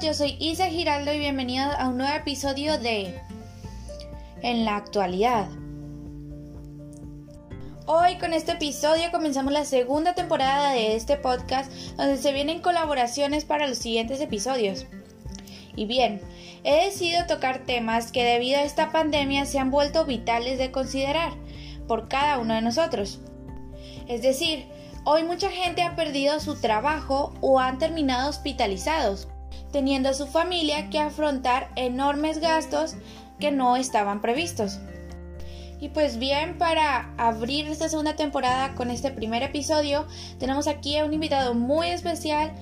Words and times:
yo 0.00 0.14
soy 0.14 0.36
Isa 0.40 0.66
Giraldo 0.66 1.12
y 1.12 1.18
bienvenidos 1.18 1.74
a 1.78 1.88
un 1.88 1.98
nuevo 1.98 2.14
episodio 2.16 2.78
de 2.78 3.20
En 4.40 4.64
la 4.64 4.76
actualidad. 4.76 5.46
Hoy 7.84 8.16
con 8.16 8.32
este 8.32 8.52
episodio 8.52 9.10
comenzamos 9.10 9.52
la 9.52 9.66
segunda 9.66 10.14
temporada 10.14 10.72
de 10.72 10.96
este 10.96 11.18
podcast 11.18 11.70
donde 11.98 12.16
se 12.16 12.32
vienen 12.32 12.62
colaboraciones 12.62 13.44
para 13.44 13.66
los 13.66 13.76
siguientes 13.76 14.22
episodios. 14.22 14.86
Y 15.76 15.84
bien, 15.84 16.22
he 16.64 16.86
decidido 16.86 17.26
tocar 17.26 17.66
temas 17.66 18.10
que 18.10 18.24
debido 18.24 18.58
a 18.58 18.62
esta 18.62 18.92
pandemia 18.92 19.44
se 19.44 19.58
han 19.58 19.70
vuelto 19.70 20.06
vitales 20.06 20.58
de 20.58 20.70
considerar 20.70 21.34
por 21.86 22.08
cada 22.08 22.38
uno 22.38 22.54
de 22.54 22.62
nosotros. 22.62 23.20
Es 24.08 24.22
decir, 24.22 24.64
hoy 25.04 25.24
mucha 25.24 25.50
gente 25.50 25.82
ha 25.82 25.94
perdido 25.94 26.40
su 26.40 26.58
trabajo 26.58 27.34
o 27.42 27.60
han 27.60 27.78
terminado 27.78 28.30
hospitalizados, 28.30 29.28
teniendo 29.72 30.08
a 30.08 30.14
su 30.14 30.26
familia 30.26 30.90
que 30.90 30.98
afrontar 30.98 31.70
enormes 31.76 32.38
gastos 32.38 32.94
que 33.38 33.50
no 33.50 33.76
estaban 33.76 34.20
previstos. 34.20 34.78
Y 35.80 35.88
pues 35.88 36.18
bien, 36.18 36.58
para 36.58 37.14
abrir 37.16 37.66
esta 37.66 37.88
segunda 37.88 38.14
temporada 38.14 38.74
con 38.74 38.90
este 38.90 39.10
primer 39.10 39.42
episodio, 39.42 40.06
tenemos 40.38 40.66
aquí 40.66 40.98
a 40.98 41.06
un 41.06 41.14
invitado 41.14 41.54
muy 41.54 41.88
especial 41.88 42.52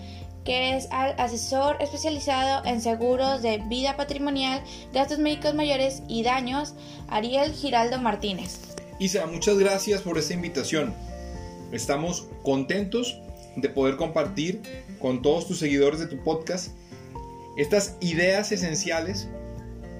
que 0.44 0.76
es 0.76 0.88
al 0.92 1.14
asesor 1.18 1.76
especializado 1.80 2.64
en 2.64 2.80
seguros 2.80 3.42
de 3.42 3.58
vida 3.68 3.96
patrimonial, 3.96 4.62
gastos 4.94 5.18
médicos 5.18 5.54
mayores 5.54 6.02
y 6.08 6.22
daños, 6.22 6.74
Ariel 7.08 7.52
Giraldo 7.52 7.98
Martínez. 7.98 8.60
Isa, 8.98 9.26
muchas 9.26 9.58
gracias 9.58 10.00
por 10.00 10.16
esta 10.16 10.34
invitación. 10.34 10.94
Estamos 11.72 12.28
contentos 12.42 13.20
de 13.56 13.68
poder 13.68 13.96
compartir 13.96 14.62
con 15.00 15.20
todos 15.22 15.46
tus 15.46 15.58
seguidores 15.58 16.00
de 16.00 16.06
tu 16.06 16.22
podcast 16.22 16.68
estas 17.58 17.96
ideas 18.00 18.52
esenciales 18.52 19.28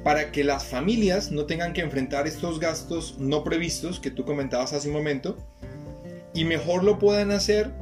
para 0.05 0.31
que 0.31 0.45
las 0.45 0.65
familias 0.65 1.33
no 1.33 1.45
tengan 1.45 1.73
que 1.73 1.81
enfrentar 1.81 2.27
estos 2.29 2.61
gastos 2.61 3.17
no 3.19 3.43
previstos 3.43 3.99
que 3.99 4.13
tú 4.13 4.25
comentabas 4.25 4.73
hace 4.73 4.89
un 4.89 4.95
momento 4.95 5.37
y 6.33 6.45
mejor 6.45 6.85
lo 6.85 7.01
puedan 7.01 7.33
hacer 7.33 7.73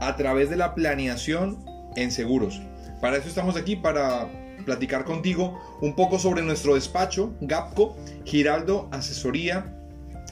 a 0.00 0.16
través 0.16 0.48
de 0.48 0.56
la 0.56 0.74
planeación 0.74 1.62
en 1.94 2.10
seguros. 2.10 2.60
Para 3.02 3.18
eso 3.18 3.28
estamos 3.28 3.56
aquí, 3.56 3.76
para 3.76 4.30
platicar 4.64 5.04
contigo 5.04 5.60
un 5.82 5.94
poco 5.94 6.18
sobre 6.18 6.42
nuestro 6.42 6.74
despacho, 6.74 7.34
GAPCO, 7.42 7.96
Giraldo 8.24 8.88
Asesoría 8.92 9.76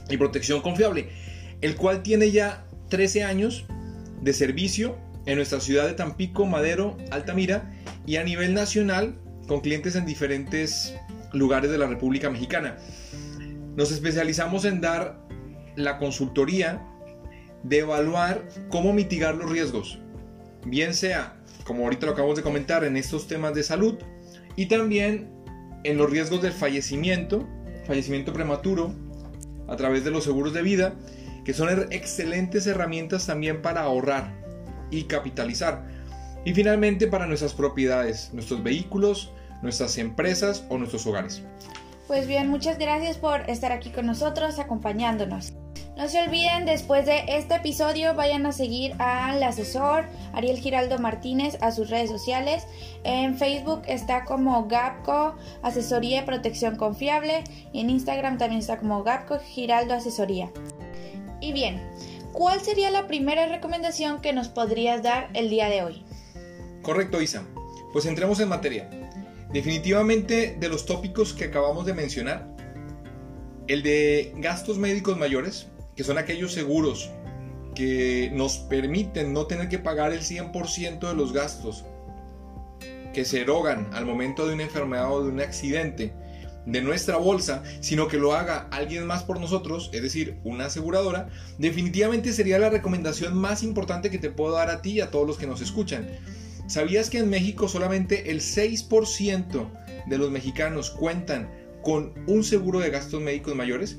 y 0.08 0.16
Protección 0.16 0.62
Confiable, 0.62 1.10
el 1.60 1.76
cual 1.76 2.02
tiene 2.02 2.30
ya 2.30 2.64
13 2.88 3.24
años 3.24 3.66
de 4.22 4.32
servicio 4.32 4.96
en 5.26 5.36
nuestra 5.36 5.60
ciudad 5.60 5.86
de 5.86 5.92
Tampico, 5.92 6.46
Madero, 6.46 6.96
Altamira 7.10 7.70
y 8.06 8.16
a 8.16 8.24
nivel 8.24 8.54
nacional 8.54 9.18
con 9.48 9.60
clientes 9.60 9.96
en 9.96 10.06
diferentes 10.06 10.94
lugares 11.32 11.70
de 11.70 11.78
la 11.78 11.86
República 11.86 12.30
Mexicana. 12.30 12.76
Nos 13.76 13.92
especializamos 13.92 14.64
en 14.64 14.80
dar 14.80 15.20
la 15.76 15.98
consultoría 15.98 16.82
de 17.62 17.80
evaluar 17.80 18.48
cómo 18.70 18.92
mitigar 18.92 19.34
los 19.34 19.50
riesgos, 19.50 19.98
bien 20.64 20.94
sea, 20.94 21.36
como 21.64 21.84
ahorita 21.84 22.06
lo 22.06 22.12
acabamos 22.12 22.36
de 22.36 22.42
comentar, 22.42 22.84
en 22.84 22.96
estos 22.96 23.26
temas 23.26 23.54
de 23.54 23.62
salud 23.62 23.98
y 24.54 24.66
también 24.66 25.30
en 25.84 25.98
los 25.98 26.10
riesgos 26.10 26.42
del 26.42 26.52
fallecimiento, 26.52 27.46
fallecimiento 27.86 28.32
prematuro, 28.32 28.94
a 29.68 29.76
través 29.76 30.04
de 30.04 30.10
los 30.10 30.24
seguros 30.24 30.54
de 30.54 30.62
vida, 30.62 30.94
que 31.44 31.52
son 31.52 31.68
excelentes 31.90 32.66
herramientas 32.66 33.26
también 33.26 33.62
para 33.62 33.82
ahorrar 33.82 34.32
y 34.90 35.04
capitalizar. 35.04 35.95
Y 36.46 36.54
finalmente 36.54 37.08
para 37.08 37.26
nuestras 37.26 37.54
propiedades, 37.54 38.30
nuestros 38.32 38.62
vehículos, 38.62 39.32
nuestras 39.62 39.98
empresas 39.98 40.64
o 40.68 40.78
nuestros 40.78 41.04
hogares. 41.04 41.42
Pues 42.06 42.28
bien, 42.28 42.48
muchas 42.48 42.78
gracias 42.78 43.16
por 43.16 43.50
estar 43.50 43.72
aquí 43.72 43.90
con 43.90 44.06
nosotros, 44.06 44.60
acompañándonos. 44.60 45.54
No 45.96 46.08
se 46.08 46.22
olviden, 46.22 46.64
después 46.64 47.04
de 47.04 47.24
este 47.26 47.56
episodio 47.56 48.14
vayan 48.14 48.46
a 48.46 48.52
seguir 48.52 48.94
al 49.00 49.42
asesor 49.42 50.04
Ariel 50.34 50.58
Giraldo 50.58 51.00
Martínez 51.00 51.58
a 51.62 51.72
sus 51.72 51.90
redes 51.90 52.10
sociales. 52.10 52.68
En 53.02 53.36
Facebook 53.36 53.82
está 53.88 54.24
como 54.24 54.68
GAPCO 54.68 55.34
Asesoría 55.62 56.22
y 56.22 56.26
Protección 56.26 56.76
Confiable 56.76 57.42
y 57.72 57.80
en 57.80 57.90
Instagram 57.90 58.38
también 58.38 58.60
está 58.60 58.78
como 58.78 59.02
GAPCO 59.02 59.40
Giraldo 59.40 59.94
Asesoría. 59.94 60.48
Y 61.40 61.52
bien, 61.52 61.82
¿cuál 62.32 62.60
sería 62.60 62.92
la 62.92 63.08
primera 63.08 63.46
recomendación 63.46 64.20
que 64.20 64.32
nos 64.32 64.46
podrías 64.46 65.02
dar 65.02 65.28
el 65.34 65.50
día 65.50 65.68
de 65.68 65.82
hoy? 65.82 66.05
Correcto, 66.86 67.20
Isa. 67.20 67.42
Pues 67.92 68.06
entremos 68.06 68.38
en 68.38 68.48
materia. 68.48 68.88
Definitivamente 69.52 70.56
de 70.60 70.68
los 70.68 70.86
tópicos 70.86 71.32
que 71.32 71.46
acabamos 71.46 71.84
de 71.84 71.94
mencionar, 71.94 72.46
el 73.66 73.82
de 73.82 74.32
gastos 74.36 74.78
médicos 74.78 75.18
mayores, 75.18 75.66
que 75.96 76.04
son 76.04 76.16
aquellos 76.16 76.52
seguros 76.52 77.10
que 77.74 78.30
nos 78.32 78.58
permiten 78.58 79.32
no 79.32 79.46
tener 79.46 79.68
que 79.68 79.80
pagar 79.80 80.12
el 80.12 80.20
100% 80.20 81.08
de 81.08 81.14
los 81.14 81.32
gastos 81.32 81.84
que 83.12 83.24
se 83.24 83.40
erogan 83.40 83.90
al 83.92 84.06
momento 84.06 84.46
de 84.46 84.54
una 84.54 84.62
enfermedad 84.62 85.12
o 85.12 85.24
de 85.24 85.30
un 85.30 85.40
accidente 85.40 86.12
de 86.66 86.82
nuestra 86.82 87.16
bolsa, 87.16 87.64
sino 87.80 88.06
que 88.06 88.18
lo 88.18 88.32
haga 88.32 88.68
alguien 88.70 89.08
más 89.08 89.24
por 89.24 89.40
nosotros, 89.40 89.90
es 89.92 90.02
decir, 90.02 90.38
una 90.44 90.66
aseguradora, 90.66 91.30
definitivamente 91.58 92.32
sería 92.32 92.60
la 92.60 92.70
recomendación 92.70 93.34
más 93.34 93.64
importante 93.64 94.08
que 94.08 94.18
te 94.18 94.30
puedo 94.30 94.54
dar 94.54 94.70
a 94.70 94.82
ti 94.82 94.92
y 94.92 95.00
a 95.00 95.10
todos 95.10 95.26
los 95.26 95.36
que 95.36 95.48
nos 95.48 95.60
escuchan. 95.60 96.06
¿Sabías 96.66 97.10
que 97.10 97.18
en 97.18 97.30
México 97.30 97.68
solamente 97.68 98.30
el 98.30 98.40
6% 98.40 99.70
de 100.06 100.18
los 100.18 100.30
mexicanos 100.30 100.90
cuentan 100.90 101.48
con 101.82 102.12
un 102.26 102.42
seguro 102.42 102.80
de 102.80 102.90
gastos 102.90 103.20
médicos 103.20 103.54
mayores? 103.54 103.98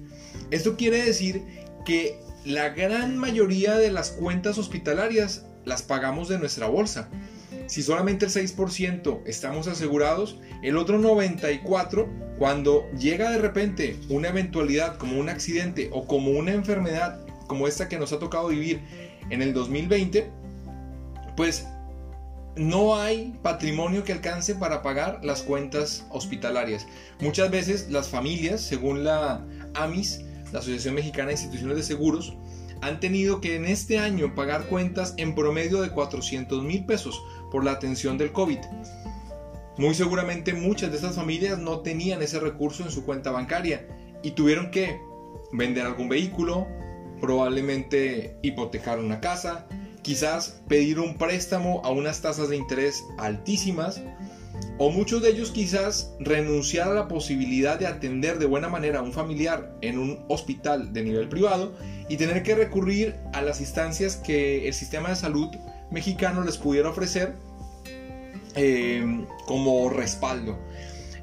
Esto 0.51 0.75
quiere 0.75 1.03
decir 1.03 1.44
que 1.85 2.19
la 2.45 2.69
gran 2.69 3.17
mayoría 3.17 3.78
de 3.78 3.91
las 3.91 4.11
cuentas 4.11 4.57
hospitalarias 4.57 5.45
las 5.66 5.81
pagamos 5.81 6.28
de 6.28 6.39
nuestra 6.39 6.67
bolsa. 6.67 7.09
Si 7.67 7.83
solamente 7.83 8.25
el 8.25 8.31
6% 8.31 9.22
estamos 9.25 9.67
asegurados, 9.67 10.39
el 10.61 10.78
otro 10.78 10.99
94%, 10.99 12.38
cuando 12.38 12.85
llega 12.91 13.31
de 13.31 13.39
repente 13.39 13.97
una 14.09 14.29
eventualidad 14.29 14.97
como 14.97 15.19
un 15.19 15.29
accidente 15.29 15.89
o 15.91 16.05
como 16.05 16.31
una 16.31 16.53
enfermedad 16.53 17.25
como 17.47 17.67
esta 17.67 17.89
que 17.89 17.97
nos 17.97 18.13
ha 18.13 18.19
tocado 18.19 18.49
vivir 18.49 18.81
en 19.29 19.41
el 19.41 19.53
2020, 19.53 20.29
pues 21.35 21.66
no 22.57 22.97
hay 22.97 23.38
patrimonio 23.41 24.03
que 24.03 24.13
alcance 24.13 24.56
para 24.56 24.81
pagar 24.81 25.19
las 25.23 25.41
cuentas 25.41 26.06
hospitalarias. 26.09 26.88
Muchas 27.19 27.51
veces 27.51 27.90
las 27.90 28.09
familias, 28.09 28.62
según 28.62 29.03
la 29.03 29.45
AMIS, 29.73 30.22
la 30.51 30.59
Asociación 30.59 30.96
Mexicana 30.96 31.28
de 31.28 31.34
Instituciones 31.34 31.78
de 31.78 31.84
Seguros, 31.84 32.35
han 32.81 33.00
tenido 33.00 33.41
que 33.41 33.56
en 33.56 33.66
este 33.66 34.00
año 34.00 34.35
pagar 34.35 34.67
cuentas 34.67 35.13
en 35.17 35.35
promedio 35.35 35.81
de 35.81 35.90
400 35.90 36.63
mil 36.63 36.85
pesos 36.85 37.22
por 37.51 37.63
la 37.63 37.72
atención 37.72 38.17
del 38.17 38.31
COVID. 38.31 38.59
Muy 39.78 39.94
seguramente 39.94 40.53
muchas 40.53 40.90
de 40.90 40.97
estas 40.97 41.16
familias 41.16 41.59
no 41.59 41.81
tenían 41.81 42.22
ese 42.22 42.40
recurso 42.40 42.84
en 42.84 42.91
su 42.91 43.06
cuenta 43.06 43.31
bancaria 43.31 43.88
y 44.23 44.31
tuvieron 44.31 44.72
que 44.72 45.00
vender 45.51 45.85
algún 45.85 46.09
vehículo, 46.09 46.67
probablemente 47.22 48.38
hipotecar 48.41 49.00
una 49.00 49.19
casa, 49.22 49.67
quizás 50.07 50.62
pedir 50.69 51.01
un 51.01 51.18
préstamo 51.18 51.81
a 51.84 51.90
unas 51.90 52.22
tasas 52.22 52.47
de 52.47 52.56
interés 52.56 53.03
altísimas, 53.18 54.01
o 54.78 54.90
muchos 54.90 55.22
de 55.22 55.31
ellos 55.31 55.51
quizás 55.51 56.13
renunciar 56.22 56.88
a 56.88 56.94
la 56.94 57.09
posibilidad 57.09 57.78
de 57.78 57.88
atender 57.88 58.40
de 58.40 58.46
buena 58.46 58.69
manera 58.69 59.00
a 59.00 59.01
un 59.01 59.12
familiar 59.12 59.75
en 59.81 60.00
un 60.00 60.23
hospital 60.29 60.94
de 60.94 61.03
nivel 61.03 61.28
privado 61.28 61.73
y 62.07 62.16
tener 62.16 62.41
que 62.41 62.56
recurrir 62.56 63.17
a 63.34 63.41
las 63.41 63.59
instancias 63.59 64.16
que 64.16 64.69
el 64.69 64.73
sistema 64.73 65.09
de 65.09 65.17
salud 65.17 65.50
mexicano 65.91 66.41
les 66.46 66.56
pudiera 66.57 66.90
ofrecer 66.90 67.34
eh, 68.55 69.26
como 69.46 69.90
respaldo. 69.90 70.58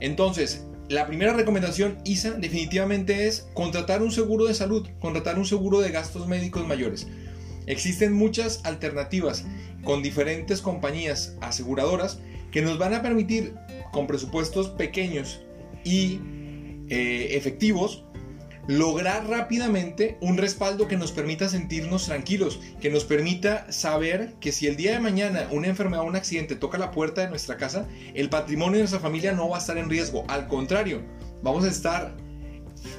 Entonces, 0.01 0.67
la 0.91 1.07
primera 1.07 1.33
recomendación, 1.33 1.97
ISA, 2.05 2.33
definitivamente 2.33 3.29
es 3.29 3.49
contratar 3.55 4.03
un 4.03 4.13
seguro 4.13 4.45
de 4.45 4.53
salud, 4.53 4.87
contratar 5.01 5.39
un 5.39 5.47
seguro 5.47 5.81
de 5.81 5.91
gastos 5.91 6.29
médicos 6.29 6.67
mayores. 6.67 7.07
Existen 7.67 8.13
muchas 8.13 8.61
alternativas 8.65 9.45
con 9.85 10.03
diferentes 10.03 10.61
compañías 10.61 11.37
aseguradoras 11.41 12.19
que 12.51 12.63
nos 12.63 12.79
van 12.79 12.95
a 12.95 13.03
permitir 13.03 13.55
con 13.93 14.07
presupuestos 14.07 14.69
pequeños 14.69 15.43
y 15.85 16.21
eh, 16.89 17.29
efectivos 17.33 18.05
lograr 18.67 19.29
rápidamente 19.29 20.17
un 20.21 20.39
respaldo 20.39 20.89
que 20.89 20.97
nos 20.97 21.13
permita 21.13 21.49
sentirnos 21.49 22.07
tranquilos, 22.07 22.61
que 22.81 22.91
nos 22.91 23.05
permita 23.05 23.71
saber 23.71 24.35
que 24.41 24.53
si 24.53 24.67
el 24.67 24.77
día 24.77 24.93
de 24.93 25.01
mañana 25.01 25.49
una 25.51 25.69
enfermedad 25.69 26.03
o 26.03 26.07
un 26.07 26.17
accidente 26.17 26.57
toca 26.57 26.79
la 26.79 26.91
puerta 26.91 27.23
de 27.23 27.29
nuestra 27.29 27.57
casa, 27.57 27.87
el 28.15 28.31
patrimonio 28.31 28.75
de 28.75 28.81
nuestra 28.81 29.01
familia 29.01 29.33
no 29.33 29.49
va 29.49 29.57
a 29.57 29.61
estar 29.61 29.77
en 29.77 29.91
riesgo, 29.91 30.25
al 30.29 30.49
contrario, 30.49 31.03
vamos 31.43 31.65
a 31.65 31.69
estar 31.69 32.17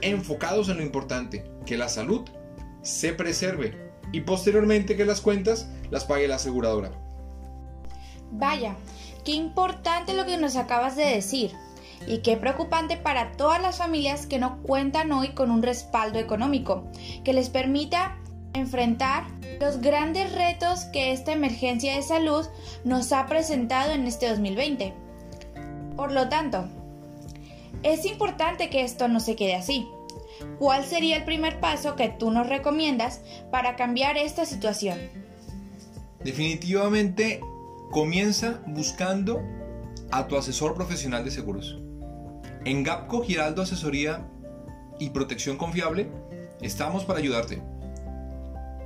enfocados 0.01 0.69
en 0.69 0.77
lo 0.77 0.83
importante, 0.83 1.43
que 1.65 1.77
la 1.77 1.89
salud 1.89 2.21
se 2.83 3.13
preserve 3.13 3.84
y 4.15 4.21
posteriormente 4.21 4.95
que 4.95 5.03
las 5.03 5.19
cuentas 5.19 5.67
las 5.91 6.05
pague 6.05 6.29
la 6.29 6.35
aseguradora. 6.35 6.89
Vaya, 8.31 8.77
qué 9.25 9.33
importante 9.33 10.13
lo 10.13 10.25
que 10.25 10.37
nos 10.37 10.55
acabas 10.55 10.95
de 10.95 11.03
decir 11.03 11.51
y 12.07 12.19
qué 12.19 12.37
preocupante 12.37 12.95
para 12.95 13.33
todas 13.33 13.61
las 13.61 13.77
familias 13.77 14.25
que 14.25 14.39
no 14.39 14.61
cuentan 14.61 15.11
hoy 15.11 15.33
con 15.33 15.51
un 15.51 15.61
respaldo 15.61 16.17
económico 16.17 16.87
que 17.25 17.33
les 17.33 17.49
permita 17.49 18.17
enfrentar 18.53 19.25
los 19.59 19.81
grandes 19.81 20.31
retos 20.31 20.85
que 20.93 21.11
esta 21.11 21.33
emergencia 21.33 21.93
de 21.93 22.01
salud 22.01 22.45
nos 22.85 23.11
ha 23.11 23.25
presentado 23.25 23.91
en 23.91 24.07
este 24.07 24.29
2020. 24.29 24.93
Por 25.97 26.13
lo 26.13 26.29
tanto, 26.29 26.69
es 27.83 28.05
importante 28.05 28.69
que 28.69 28.85
esto 28.85 29.09
no 29.09 29.19
se 29.19 29.35
quede 29.35 29.55
así. 29.55 29.85
¿Cuál 30.59 30.85
sería 30.85 31.17
el 31.17 31.25
primer 31.25 31.59
paso 31.59 31.95
que 31.95 32.09
tú 32.09 32.31
nos 32.31 32.47
recomiendas 32.47 33.21
para 33.51 33.75
cambiar 33.75 34.17
esta 34.17 34.45
situación? 34.45 34.99
Definitivamente 36.23 37.41
comienza 37.91 38.61
buscando 38.67 39.41
a 40.11 40.27
tu 40.27 40.37
asesor 40.37 40.73
profesional 40.73 41.23
de 41.23 41.31
seguros. 41.31 41.79
En 42.65 42.83
Gapco 42.83 43.23
Giraldo 43.23 43.61
Asesoría 43.61 44.25
y 44.99 45.11
Protección 45.11 45.57
Confiable 45.57 46.09
estamos 46.61 47.05
para 47.05 47.19
ayudarte. 47.19 47.61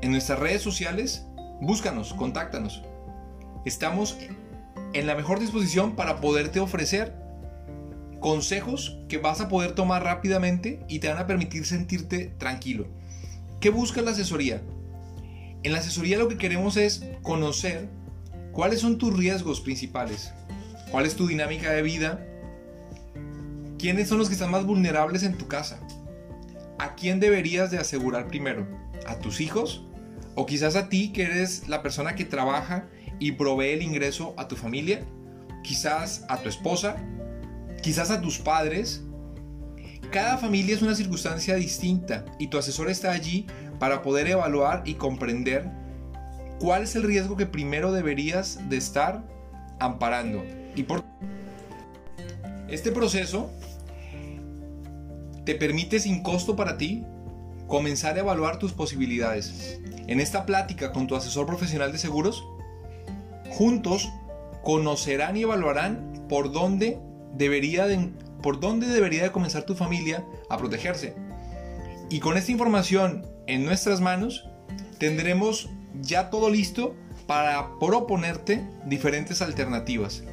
En 0.02 0.12
nuestras 0.12 0.40
redes 0.40 0.62
sociales, 0.62 1.26
búscanos, 1.62 2.14
contáctanos. 2.14 2.84
Estamos 3.66 4.18
en 4.94 5.08
la 5.08 5.16
mejor 5.16 5.40
disposición 5.40 5.96
para 5.96 6.20
poderte 6.20 6.60
ofrecer 6.60 7.14
consejos 8.20 8.98
que 9.08 9.18
vas 9.18 9.42
a 9.42 9.50
poder 9.50 9.74
tomar 9.74 10.04
rápidamente 10.04 10.84
y 10.88 11.00
te 11.00 11.10
van 11.10 11.18
a 11.18 11.28
permitir 11.28 11.66
sentirte 11.66 12.34
tranquilo. 12.38 12.88
¿Qué 13.60 13.70
busca 13.70 14.02
la 14.02 14.12
asesoría? 14.12 14.62
En 15.64 15.74
la 15.74 15.80
asesoría 15.80 16.18
lo 16.18 16.28
que 16.28 16.38
queremos 16.38 16.78
es 16.78 17.04
conocer 17.22 17.90
cuáles 18.52 18.80
son 18.80 18.98
tus 18.98 19.16
riesgos 19.16 19.62
principales, 19.62 20.32
cuál 20.92 21.06
es 21.06 21.16
tu 21.16 21.28
dinámica 21.28 21.72
de 21.72 21.82
vida, 21.82 22.26
quiénes 23.78 24.08
son 24.08 24.18
los 24.18 24.28
que 24.28 24.34
están 24.34 24.52
más 24.52 24.66
vulnerables 24.66 25.24
en 25.24 25.38
tu 25.38 25.48
casa, 25.48 25.80
a 26.78 26.96
quién 26.96 27.20
deberías 27.20 27.72
de 27.72 27.78
asegurar 27.78 28.28
primero, 28.28 28.68
a 29.08 29.20
tus 29.20 29.42
hijos 29.42 29.86
o 30.36 30.46
quizás 30.46 30.76
a 30.76 30.90
ti 30.90 31.12
que 31.12 31.24
eres 31.24 31.68
la 31.68 31.82
persona 31.82 32.16
que 32.16 32.26
trabaja 32.26 32.88
y 33.20 33.34
provee 33.34 33.72
el 33.72 33.82
ingreso 33.82 34.34
a 34.38 34.48
tu 34.48 34.56
familia, 34.56 35.04
quizás 35.64 36.26
a 36.30 36.38
tu 36.38 36.48
esposa, 36.48 36.98
quizás 37.82 38.12
a 38.12 38.22
tus 38.22 38.40
padres. 38.40 39.04
Cada 40.12 40.38
familia 40.38 40.76
es 40.76 40.82
una 40.82 40.96
circunstancia 40.96 41.56
distinta 41.56 42.26
y 42.40 42.48
tu 42.48 42.58
asesor 42.58 42.90
está 42.90 43.12
allí 43.12 43.46
para 43.80 44.02
poder 44.02 44.28
evaluar 44.28 44.84
y 44.86 44.96
comprender 44.96 45.70
cuál 46.60 46.84
es 46.84 46.96
el 46.96 47.04
riesgo 47.04 47.38
que 47.38 47.46
primero 47.46 47.92
deberías 47.92 48.60
de 48.70 48.78
estar 48.78 49.24
amparando. 49.80 50.44
Y 50.76 50.84
por 50.84 51.04
este 52.68 52.92
proceso 52.92 53.50
te 55.46 55.56
permite 55.56 56.00
sin 56.00 56.22
costo 56.22 56.56
para 56.56 56.78
ti 56.78 57.04
comenzar 57.68 58.16
a 58.18 58.20
evaluar 58.20 58.60
tus 58.60 58.74
posibilidades. 58.74 59.80
En 60.08 60.20
esta 60.20 60.46
plática 60.46 60.92
con 60.92 61.08
tu 61.08 61.16
asesor 61.16 61.46
profesional 61.46 61.92
de 61.92 62.00
seguros, 62.00 62.44
juntos 63.50 64.10
conocerán 64.64 65.38
y 65.38 65.44
evaluarán 65.44 66.26
por 66.28 66.52
dónde 66.52 67.00
debería 67.34 67.88
de, 67.88 68.10
por 68.42 68.60
dónde 68.60 68.88
debería 68.88 69.24
de 69.24 69.32
comenzar 69.32 69.64
tu 69.64 69.76
familia 69.76 70.26
a 70.50 70.58
protegerse. 70.58 71.16
Y 72.10 72.20
con 72.20 72.38
esta 72.38 72.52
información 72.52 73.26
en 73.48 73.66
nuestras 73.66 74.02
manos, 74.02 74.46
tendremos 74.98 75.70
ya 76.02 76.30
todo 76.30 76.50
listo 76.50 76.96
para 77.28 77.78
proponerte 77.80 78.68
diferentes 78.86 79.42
alternativas. 79.42 80.24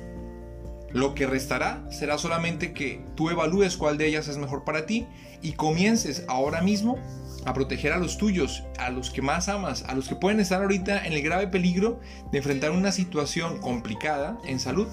Lo 0.91 1.15
que 1.15 1.27
restará 1.27 1.85
será 1.91 2.17
solamente 2.17 2.73
que 2.73 3.05
tú 3.15 3.29
evalúes 3.29 3.77
cuál 3.77 3.99
de 3.99 4.07
ellas 4.07 4.29
es 4.29 4.39
mejor 4.39 4.65
para 4.65 4.87
ti 4.87 5.07
y 5.43 5.53
comiences 5.53 6.25
ahora 6.29 6.63
mismo 6.63 6.99
a 7.45 7.53
proteger 7.53 7.93
a 7.93 7.99
los 7.99 8.17
tuyos, 8.17 8.65
a 8.79 8.91
los 8.91 9.11
que 9.11 9.23
más 9.23 9.49
amas, 9.49 9.85
a 9.85 9.95
los 9.95 10.09
que 10.09 10.17
pueden 10.17 10.41
estar 10.41 10.63
ahorita 10.63 11.07
en 11.07 11.13
el 11.13 11.23
grave 11.23 11.49
peligro 11.49 12.01
de 12.33 12.39
enfrentar 12.39 12.71
una 12.71 12.93
situación 12.93 13.59
complicada 13.61 14.39
en 14.47 14.59
salud 14.59 14.89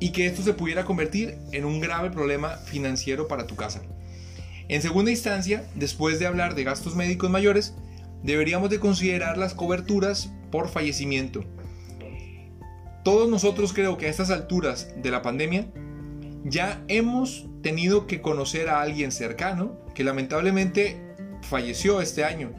y 0.00 0.10
que 0.10 0.26
esto 0.26 0.42
se 0.42 0.52
pudiera 0.52 0.84
convertir 0.84 1.38
en 1.52 1.64
un 1.64 1.80
grave 1.80 2.10
problema 2.10 2.56
financiero 2.56 3.28
para 3.28 3.46
tu 3.46 3.56
casa. 3.56 3.82
En 4.68 4.82
segunda 4.82 5.10
instancia, 5.10 5.64
después 5.74 6.18
de 6.18 6.26
hablar 6.26 6.54
de 6.54 6.64
gastos 6.64 6.96
médicos 6.96 7.30
mayores, 7.30 7.74
deberíamos 8.22 8.70
de 8.70 8.80
considerar 8.80 9.38
las 9.38 9.54
coberturas 9.54 10.32
por 10.50 10.68
fallecimiento. 10.68 11.44
Todos 13.04 13.28
nosotros 13.28 13.72
creo 13.72 13.96
que 13.96 14.06
a 14.06 14.10
estas 14.10 14.30
alturas 14.30 14.92
de 15.00 15.10
la 15.10 15.22
pandemia 15.22 15.66
ya 16.44 16.82
hemos 16.88 17.46
tenido 17.62 18.06
que 18.06 18.20
conocer 18.20 18.68
a 18.68 18.80
alguien 18.80 19.12
cercano 19.12 19.78
que 19.94 20.04
lamentablemente 20.04 21.00
falleció 21.42 22.00
este 22.00 22.24
año. 22.24 22.52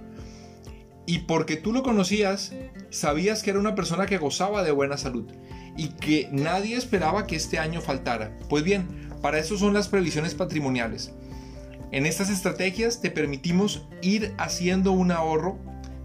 Y 1.05 1.19
porque 1.19 1.55
tú 1.55 1.73
lo 1.73 1.83
conocías, 1.83 2.53
sabías 2.89 3.43
que 3.43 3.51
era 3.51 3.59
una 3.59 3.75
persona 3.75 4.05
que 4.05 4.17
gozaba 4.17 4.63
de 4.63 4.71
buena 4.71 4.97
salud 4.97 5.31
y 5.75 5.89
que 5.89 6.29
nadie 6.31 6.75
esperaba 6.75 7.27
que 7.27 7.35
este 7.35 7.59
año 7.59 7.81
faltara. 7.81 8.37
Pues 8.49 8.63
bien, 8.63 9.09
para 9.21 9.39
eso 9.39 9.57
son 9.57 9.73
las 9.73 9.87
previsiones 9.87 10.35
patrimoniales. 10.35 11.13
En 11.91 12.05
estas 12.05 12.29
estrategias 12.29 12.99
te 12.99 13.11
permitimos 13.11 13.87
ir 14.01 14.33
haciendo 14.37 14.91
un 14.91 15.11
ahorro 15.11 15.57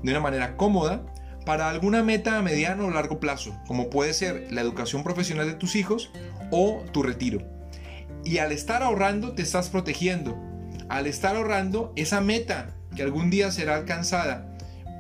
de 0.03 0.13
una 0.13 0.21
manera 0.21 0.57
cómoda 0.57 1.05
para 1.45 1.69
alguna 1.69 2.03
meta 2.05 2.39
a 2.39 2.43
mediano 2.43 2.87
o 2.87 2.91
largo 2.91 3.19
plazo, 3.19 3.59
como 3.67 3.91
puede 3.91 4.15
ser 4.15 4.47
la 4.51 4.61
educación 4.61 5.03
profesional 5.03 5.47
de 5.47 5.55
tus 5.55 5.75
hijos 5.75 6.11
o 6.51 6.85
tu 6.93 7.03
retiro. 7.03 7.43
Y 8.25 8.39
al 8.39 8.53
estar 8.53 8.83
ahorrando 8.83 9.33
te 9.33 9.43
estás 9.43 9.69
protegiendo. 9.69 10.39
Al 10.89 11.07
estar 11.07 11.35
ahorrando, 11.35 11.93
esa 11.97 12.21
meta 12.21 12.77
que 12.95 13.03
algún 13.03 13.31
día 13.31 13.51
será 13.51 13.75
alcanzada 13.75 14.57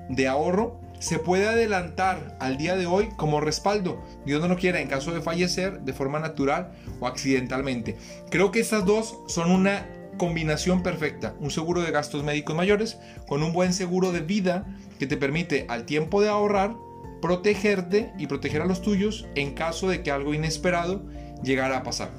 de 0.08 0.26
ahorro 0.26 0.80
se 1.02 1.18
puede 1.18 1.48
adelantar 1.48 2.36
al 2.38 2.56
día 2.56 2.76
de 2.76 2.86
hoy 2.86 3.08
como 3.16 3.40
respaldo. 3.40 4.00
Dios 4.24 4.40
no 4.40 4.46
lo 4.46 4.56
quiera 4.56 4.80
en 4.80 4.86
caso 4.86 5.12
de 5.12 5.20
fallecer 5.20 5.80
de 5.80 5.92
forma 5.92 6.20
natural 6.20 6.70
o 7.00 7.08
accidentalmente. 7.08 7.96
Creo 8.30 8.52
que 8.52 8.60
estas 8.60 8.86
dos 8.86 9.18
son 9.26 9.50
una 9.50 9.88
combinación 10.16 10.84
perfecta. 10.84 11.34
Un 11.40 11.50
seguro 11.50 11.82
de 11.82 11.90
gastos 11.90 12.22
médicos 12.22 12.54
mayores 12.54 12.98
con 13.26 13.42
un 13.42 13.52
buen 13.52 13.72
seguro 13.72 14.12
de 14.12 14.20
vida 14.20 14.64
que 15.00 15.08
te 15.08 15.16
permite 15.16 15.66
al 15.68 15.86
tiempo 15.86 16.22
de 16.22 16.28
ahorrar 16.28 16.76
protegerte 17.20 18.12
y 18.16 18.28
proteger 18.28 18.62
a 18.62 18.66
los 18.66 18.80
tuyos 18.80 19.26
en 19.34 19.54
caso 19.54 19.88
de 19.88 20.04
que 20.04 20.12
algo 20.12 20.34
inesperado 20.34 21.02
llegara 21.42 21.78
a 21.78 21.82
pasar. 21.82 22.10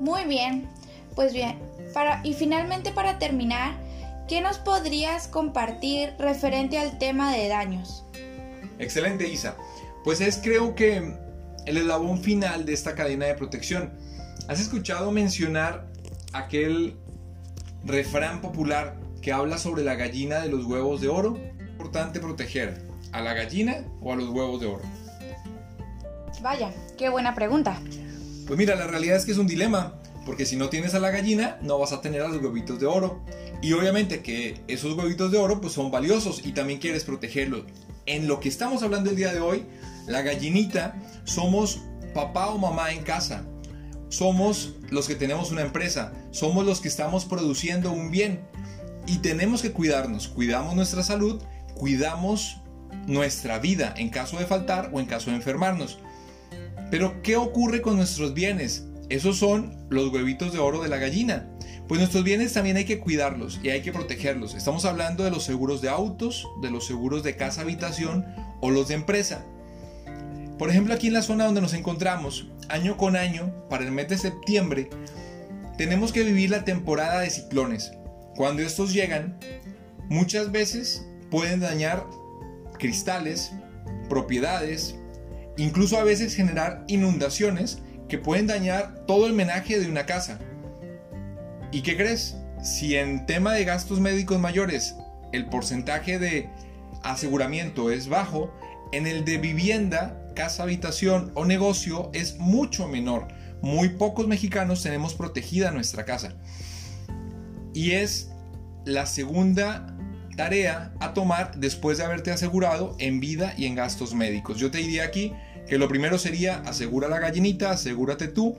Muy 0.00 0.24
bien, 0.24 0.66
pues 1.14 1.34
bien, 1.34 1.58
para, 1.92 2.22
y 2.24 2.32
finalmente 2.32 2.92
para 2.92 3.18
terminar, 3.18 3.74
¿Qué 4.28 4.40
nos 4.40 4.58
podrías 4.58 5.28
compartir 5.28 6.14
referente 6.18 6.78
al 6.78 6.98
tema 6.98 7.32
de 7.32 7.46
daños? 7.46 8.04
Excelente, 8.80 9.28
Isa. 9.28 9.56
Pues 10.02 10.20
es 10.20 10.38
creo 10.42 10.74
que 10.74 11.14
el 11.64 11.76
eslabón 11.76 12.18
final 12.18 12.66
de 12.66 12.72
esta 12.72 12.96
cadena 12.96 13.26
de 13.26 13.34
protección. 13.34 13.92
¿Has 14.48 14.60
escuchado 14.60 15.12
mencionar 15.12 15.86
aquel 16.32 16.96
refrán 17.84 18.40
popular 18.40 18.96
que 19.22 19.32
habla 19.32 19.58
sobre 19.58 19.84
la 19.84 19.94
gallina 19.94 20.40
de 20.40 20.48
los 20.48 20.64
huevos 20.64 21.00
de 21.00 21.08
oro? 21.08 21.36
Es 21.60 21.68
importante 21.68 22.18
proteger 22.18 22.82
a 23.12 23.20
la 23.20 23.32
gallina 23.32 23.84
o 24.00 24.12
a 24.12 24.16
los 24.16 24.28
huevos 24.28 24.60
de 24.60 24.66
oro. 24.66 24.82
Vaya, 26.42 26.72
qué 26.98 27.10
buena 27.10 27.34
pregunta. 27.36 27.80
Pues 28.46 28.58
mira, 28.58 28.74
la 28.74 28.88
realidad 28.88 29.16
es 29.16 29.24
que 29.24 29.32
es 29.32 29.38
un 29.38 29.46
dilema, 29.46 30.00
porque 30.24 30.46
si 30.46 30.56
no 30.56 30.68
tienes 30.68 30.94
a 30.94 30.98
la 30.98 31.10
gallina, 31.10 31.58
no 31.62 31.78
vas 31.78 31.92
a 31.92 32.00
tener 32.00 32.22
a 32.22 32.28
los 32.28 32.42
huevitos 32.42 32.80
de 32.80 32.86
oro. 32.86 33.22
Y 33.62 33.72
obviamente 33.72 34.22
que 34.22 34.60
esos 34.68 34.96
huevitos 34.96 35.32
de 35.32 35.38
oro 35.38 35.60
pues 35.60 35.72
son 35.72 35.90
valiosos 35.90 36.44
y 36.44 36.52
también 36.52 36.78
quieres 36.78 37.04
protegerlos. 37.04 37.64
En 38.06 38.28
lo 38.28 38.40
que 38.40 38.48
estamos 38.48 38.82
hablando 38.82 39.10
el 39.10 39.16
día 39.16 39.32
de 39.32 39.40
hoy, 39.40 39.64
la 40.06 40.22
gallinita 40.22 41.00
somos 41.24 41.80
papá 42.14 42.48
o 42.48 42.58
mamá 42.58 42.92
en 42.92 43.02
casa. 43.02 43.44
Somos 44.08 44.74
los 44.90 45.08
que 45.08 45.16
tenemos 45.16 45.50
una 45.50 45.62
empresa, 45.62 46.12
somos 46.30 46.64
los 46.64 46.80
que 46.80 46.88
estamos 46.88 47.24
produciendo 47.24 47.90
un 47.90 48.10
bien 48.10 48.40
y 49.06 49.18
tenemos 49.18 49.62
que 49.62 49.72
cuidarnos, 49.72 50.28
cuidamos 50.28 50.76
nuestra 50.76 51.02
salud, 51.02 51.42
cuidamos 51.74 52.58
nuestra 53.06 53.58
vida 53.58 53.94
en 53.96 54.10
caso 54.10 54.38
de 54.38 54.46
faltar 54.46 54.90
o 54.92 55.00
en 55.00 55.06
caso 55.06 55.30
de 55.30 55.36
enfermarnos. 55.36 55.98
Pero 56.90 57.20
¿qué 57.22 57.36
ocurre 57.36 57.82
con 57.82 57.96
nuestros 57.96 58.32
bienes? 58.34 58.86
Esos 59.08 59.38
son 59.38 59.76
los 59.90 60.12
huevitos 60.12 60.52
de 60.52 60.58
oro 60.58 60.80
de 60.80 60.88
la 60.88 60.98
gallina. 60.98 61.48
Pues 61.88 62.00
nuestros 62.00 62.24
bienes 62.24 62.52
también 62.52 62.76
hay 62.76 62.84
que 62.84 62.98
cuidarlos 62.98 63.60
y 63.62 63.70
hay 63.70 63.80
que 63.80 63.92
protegerlos. 63.92 64.54
Estamos 64.54 64.84
hablando 64.84 65.22
de 65.22 65.30
los 65.30 65.44
seguros 65.44 65.80
de 65.80 65.88
autos, 65.88 66.48
de 66.60 66.70
los 66.70 66.84
seguros 66.84 67.22
de 67.22 67.36
casa 67.36 67.60
habitación 67.60 68.26
o 68.60 68.70
los 68.70 68.88
de 68.88 68.94
empresa. 68.94 69.44
Por 70.58 70.68
ejemplo, 70.68 70.94
aquí 70.94 71.06
en 71.06 71.12
la 71.12 71.22
zona 71.22 71.44
donde 71.44 71.60
nos 71.60 71.74
encontramos, 71.74 72.48
año 72.68 72.96
con 72.96 73.14
año, 73.14 73.52
para 73.68 73.84
el 73.84 73.92
mes 73.92 74.08
de 74.08 74.18
septiembre, 74.18 74.90
tenemos 75.78 76.12
que 76.12 76.24
vivir 76.24 76.50
la 76.50 76.64
temporada 76.64 77.20
de 77.20 77.30
ciclones. 77.30 77.92
Cuando 78.34 78.62
estos 78.62 78.92
llegan, 78.92 79.38
muchas 80.08 80.50
veces 80.50 81.06
pueden 81.30 81.60
dañar 81.60 82.04
cristales, 82.78 83.52
propiedades, 84.08 84.96
incluso 85.56 85.98
a 85.98 86.04
veces 86.04 86.34
generar 86.34 86.84
inundaciones 86.88 87.78
que 88.08 88.18
pueden 88.18 88.46
dañar 88.46 89.04
todo 89.06 89.26
el 89.26 89.34
menaje 89.34 89.78
de 89.78 89.88
una 89.88 90.06
casa. 90.06 90.40
¿Y 91.72 91.82
qué 91.82 91.96
crees? 91.96 92.36
Si 92.62 92.96
en 92.96 93.26
tema 93.26 93.52
de 93.52 93.64
gastos 93.64 94.00
médicos 94.00 94.38
mayores 94.38 94.96
el 95.32 95.46
porcentaje 95.46 96.18
de 96.18 96.48
aseguramiento 97.02 97.90
es 97.90 98.08
bajo, 98.08 98.52
en 98.92 99.06
el 99.06 99.24
de 99.24 99.38
vivienda, 99.38 100.22
casa, 100.34 100.62
habitación 100.62 101.32
o 101.34 101.44
negocio 101.44 102.10
es 102.12 102.38
mucho 102.38 102.88
menor. 102.88 103.28
Muy 103.62 103.90
pocos 103.90 104.28
mexicanos 104.28 104.82
tenemos 104.82 105.14
protegida 105.14 105.70
nuestra 105.70 106.04
casa. 106.04 106.34
Y 107.74 107.92
es 107.92 108.30
la 108.84 109.06
segunda 109.06 109.96
tarea 110.36 110.92
a 111.00 111.14
tomar 111.14 111.56
después 111.56 111.98
de 111.98 112.04
haberte 112.04 112.30
asegurado 112.30 112.94
en 112.98 113.20
vida 113.20 113.54
y 113.56 113.66
en 113.66 113.74
gastos 113.74 114.14
médicos. 114.14 114.58
Yo 114.58 114.70
te 114.70 114.78
diría 114.78 115.04
aquí 115.04 115.32
que 115.66 115.78
lo 115.78 115.88
primero 115.88 116.18
sería 116.18 116.60
asegura 116.60 117.08
la 117.08 117.18
gallinita, 117.18 117.72
asegúrate 117.72 118.28
tú 118.28 118.56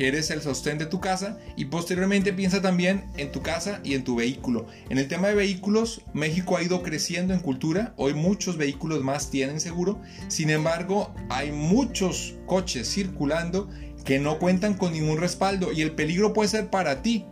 que 0.00 0.08
eres 0.08 0.30
el 0.30 0.40
sostén 0.40 0.78
de 0.78 0.86
tu 0.86 0.98
casa 0.98 1.36
y 1.56 1.66
posteriormente 1.66 2.32
piensa 2.32 2.62
también 2.62 3.04
en 3.18 3.30
tu 3.30 3.42
casa 3.42 3.80
y 3.84 3.92
en 3.92 4.02
tu 4.02 4.16
vehículo. 4.16 4.66
En 4.88 4.96
el 4.96 5.08
tema 5.08 5.28
de 5.28 5.34
vehículos, 5.34 6.00
México 6.14 6.56
ha 6.56 6.62
ido 6.62 6.82
creciendo 6.82 7.34
en 7.34 7.40
cultura, 7.40 7.92
hoy 7.98 8.14
muchos 8.14 8.56
vehículos 8.56 9.04
más 9.04 9.28
tienen 9.28 9.60
seguro, 9.60 10.00
sin 10.28 10.48
embargo 10.48 11.14
hay 11.28 11.52
muchos 11.52 12.36
coches 12.46 12.90
circulando 12.90 13.68
que 14.02 14.18
no 14.18 14.38
cuentan 14.38 14.72
con 14.72 14.94
ningún 14.94 15.18
respaldo 15.18 15.70
y 15.70 15.82
el 15.82 15.90
peligro 15.90 16.32
puede 16.32 16.48
ser 16.48 16.70
para 16.70 17.02
ti, 17.02 17.26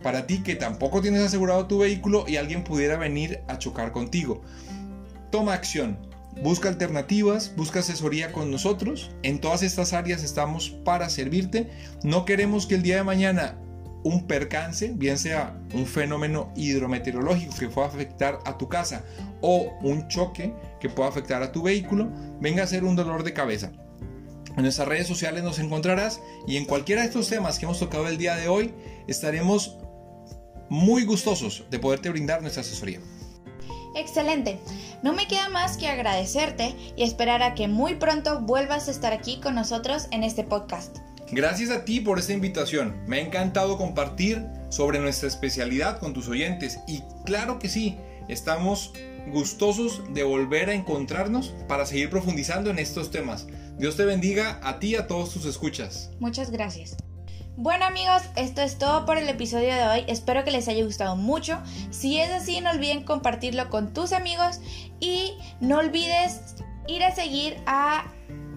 para 0.00 0.28
ti 0.28 0.44
que 0.44 0.54
tampoco 0.54 1.00
tienes 1.00 1.22
asegurado 1.22 1.66
tu 1.66 1.80
vehículo 1.80 2.24
y 2.28 2.36
alguien 2.36 2.62
pudiera 2.62 2.98
venir 2.98 3.40
a 3.48 3.58
chocar 3.58 3.90
contigo. 3.90 4.42
Toma 5.32 5.54
acción, 5.54 5.98
busca 6.42 6.68
alternativas, 6.68 7.54
busca 7.56 7.80
asesoría 7.80 8.32
con 8.32 8.50
nosotros. 8.50 9.10
En 9.22 9.40
todas 9.40 9.62
estas 9.62 9.92
áreas 9.92 10.22
estamos 10.22 10.70
para 10.70 11.08
servirte. 11.10 11.70
No 12.02 12.24
queremos 12.24 12.66
que 12.66 12.76
el 12.76 12.82
día 12.82 12.96
de 12.96 13.04
mañana 13.04 13.58
un 14.02 14.26
percance, 14.26 14.92
bien 14.94 15.18
sea 15.18 15.58
un 15.74 15.86
fenómeno 15.86 16.52
hidrometeorológico 16.56 17.54
que 17.58 17.68
pueda 17.68 17.88
afectar 17.88 18.38
a 18.46 18.56
tu 18.56 18.68
casa 18.68 19.04
o 19.42 19.78
un 19.82 20.08
choque 20.08 20.54
que 20.80 20.88
pueda 20.88 21.08
afectar 21.08 21.42
a 21.42 21.52
tu 21.52 21.62
vehículo, 21.62 22.10
venga 22.40 22.62
a 22.62 22.66
ser 22.66 22.84
un 22.84 22.96
dolor 22.96 23.24
de 23.24 23.34
cabeza. 23.34 23.72
En 24.56 24.62
nuestras 24.62 24.88
redes 24.88 25.06
sociales 25.06 25.44
nos 25.44 25.58
encontrarás 25.58 26.20
y 26.46 26.56
en 26.56 26.64
cualquiera 26.64 27.02
de 27.02 27.08
estos 27.08 27.28
temas 27.28 27.58
que 27.58 27.66
hemos 27.66 27.78
tocado 27.78 28.08
el 28.08 28.18
día 28.18 28.36
de 28.36 28.48
hoy 28.48 28.74
estaremos 29.06 29.78
muy 30.68 31.04
gustosos 31.04 31.64
de 31.70 31.78
poderte 31.78 32.10
brindar 32.10 32.40
nuestra 32.42 32.62
asesoría. 32.62 33.00
Excelente. 33.94 34.58
No 35.02 35.12
me 35.12 35.26
queda 35.26 35.48
más 35.48 35.76
que 35.76 35.88
agradecerte 35.88 36.74
y 36.96 37.02
esperar 37.02 37.42
a 37.42 37.54
que 37.54 37.68
muy 37.68 37.96
pronto 37.96 38.40
vuelvas 38.40 38.88
a 38.88 38.90
estar 38.90 39.12
aquí 39.12 39.40
con 39.40 39.54
nosotros 39.54 40.06
en 40.10 40.24
este 40.24 40.44
podcast. 40.44 40.98
Gracias 41.32 41.70
a 41.70 41.84
ti 41.84 42.00
por 42.00 42.18
esta 42.18 42.32
invitación. 42.32 43.02
Me 43.06 43.18
ha 43.18 43.20
encantado 43.20 43.78
compartir 43.78 44.44
sobre 44.68 44.98
nuestra 44.98 45.28
especialidad 45.28 45.98
con 45.98 46.12
tus 46.12 46.28
oyentes 46.28 46.80
y 46.88 47.02
claro 47.24 47.58
que 47.58 47.68
sí, 47.68 47.98
estamos 48.28 48.92
gustosos 49.28 50.02
de 50.12 50.22
volver 50.22 50.70
a 50.70 50.74
encontrarnos 50.74 51.54
para 51.68 51.86
seguir 51.86 52.10
profundizando 52.10 52.70
en 52.70 52.78
estos 52.78 53.10
temas. 53.10 53.46
Dios 53.78 53.96
te 53.96 54.04
bendiga 54.04 54.60
a 54.62 54.78
ti 54.78 54.88
y 54.88 54.94
a 54.96 55.06
todos 55.06 55.32
tus 55.32 55.44
escuchas. 55.46 56.10
Muchas 56.18 56.50
gracias. 56.50 56.96
Bueno 57.56 57.84
amigos, 57.84 58.22
esto 58.36 58.62
es 58.62 58.78
todo 58.78 59.04
por 59.04 59.18
el 59.18 59.28
episodio 59.28 59.74
de 59.74 59.86
hoy. 59.86 60.04
Espero 60.06 60.44
que 60.44 60.50
les 60.50 60.68
haya 60.68 60.84
gustado 60.84 61.16
mucho. 61.16 61.60
Si 61.90 62.18
es 62.18 62.30
así, 62.30 62.60
no 62.60 62.70
olviden 62.70 63.02
compartirlo 63.02 63.68
con 63.68 63.92
tus 63.92 64.12
amigos 64.12 64.60
y 64.98 65.34
no 65.60 65.78
olvides 65.78 66.54
ir 66.86 67.04
a 67.04 67.14
seguir 67.14 67.60
a 67.66 68.04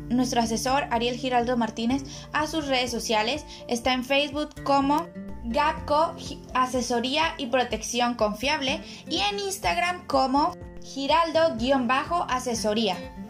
nuestro 0.10 0.42
asesor 0.42 0.86
Ariel 0.92 1.18
Giraldo 1.18 1.58
Martínez 1.58 2.04
a 2.32 2.48
sus 2.48 2.68
redes 2.68 2.92
sociales. 2.92 3.46
Está 3.68 3.94
en 3.94 4.06
Facebook 4.06 4.64
como 4.64 5.08
GAPCO 5.46 6.16
Asesoría 6.54 7.34
y 7.38 7.48
Protección 7.48 8.14
Confiable 8.14 8.82
y 9.10 9.20
en 9.20 9.40
Instagram 9.40 10.08
como 10.08 10.56
Giraldo-Asesoría. 10.82 13.23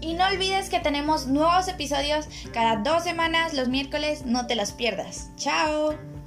Y 0.00 0.14
no 0.14 0.26
olvides 0.26 0.70
que 0.70 0.80
tenemos 0.80 1.26
nuevos 1.26 1.68
episodios 1.68 2.28
cada 2.52 2.76
dos 2.76 3.04
semanas 3.04 3.54
los 3.54 3.68
miércoles, 3.68 4.24
no 4.24 4.46
te 4.46 4.54
los 4.54 4.72
pierdas. 4.72 5.30
¡Chao! 5.36 6.17